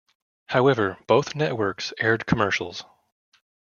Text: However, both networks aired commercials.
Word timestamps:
However, 0.47 0.97
both 1.05 1.35
networks 1.35 1.93
aired 1.99 2.25
commercials. 2.25 2.83